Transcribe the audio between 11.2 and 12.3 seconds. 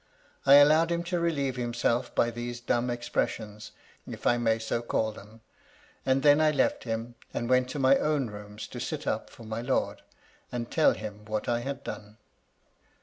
what I had done.